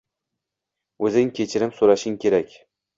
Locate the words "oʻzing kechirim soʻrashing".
1.09-2.21